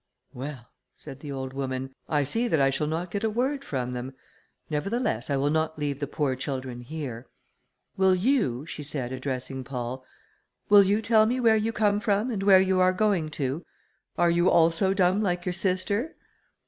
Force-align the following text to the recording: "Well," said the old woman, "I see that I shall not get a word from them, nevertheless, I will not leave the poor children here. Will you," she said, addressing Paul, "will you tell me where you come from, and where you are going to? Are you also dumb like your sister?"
"Well," 0.33 0.71
said 0.95 1.19
the 1.19 1.31
old 1.31 1.53
woman, 1.53 1.93
"I 2.09 2.23
see 2.23 2.47
that 2.47 2.59
I 2.59 2.71
shall 2.71 2.87
not 2.87 3.11
get 3.11 3.23
a 3.23 3.29
word 3.29 3.63
from 3.63 3.91
them, 3.91 4.15
nevertheless, 4.67 5.29
I 5.29 5.35
will 5.37 5.51
not 5.51 5.77
leave 5.77 5.99
the 5.99 6.07
poor 6.07 6.35
children 6.35 6.81
here. 6.81 7.27
Will 7.97 8.15
you," 8.15 8.65
she 8.65 8.81
said, 8.81 9.11
addressing 9.11 9.63
Paul, 9.63 10.03
"will 10.69 10.81
you 10.81 11.03
tell 11.03 11.27
me 11.27 11.39
where 11.39 11.55
you 11.55 11.71
come 11.71 11.99
from, 11.99 12.31
and 12.31 12.41
where 12.41 12.59
you 12.59 12.79
are 12.79 12.93
going 12.93 13.29
to? 13.37 13.63
Are 14.17 14.31
you 14.31 14.49
also 14.49 14.95
dumb 14.95 15.21
like 15.21 15.45
your 15.45 15.53
sister?" 15.53 16.15